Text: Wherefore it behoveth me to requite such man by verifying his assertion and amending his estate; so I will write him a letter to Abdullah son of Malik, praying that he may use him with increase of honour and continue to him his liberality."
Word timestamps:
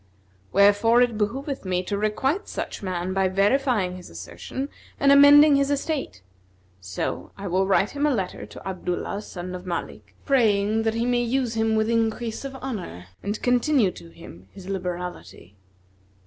Wherefore 0.51 1.03
it 1.03 1.15
behoveth 1.15 1.63
me 1.63 1.83
to 1.83 1.95
requite 1.95 2.47
such 2.47 2.81
man 2.81 3.13
by 3.13 3.27
verifying 3.27 3.95
his 3.97 4.09
assertion 4.09 4.69
and 4.99 5.11
amending 5.11 5.57
his 5.57 5.69
estate; 5.69 6.23
so 6.79 7.31
I 7.37 7.45
will 7.45 7.67
write 7.67 7.91
him 7.91 8.07
a 8.07 8.15
letter 8.15 8.47
to 8.47 8.67
Abdullah 8.67 9.21
son 9.21 9.53
of 9.53 9.67
Malik, 9.67 10.15
praying 10.25 10.81
that 10.85 10.95
he 10.95 11.05
may 11.05 11.21
use 11.21 11.53
him 11.53 11.75
with 11.75 11.87
increase 11.87 12.43
of 12.43 12.55
honour 12.55 13.09
and 13.21 13.39
continue 13.43 13.91
to 13.91 14.09
him 14.09 14.47
his 14.53 14.67
liberality." 14.67 15.55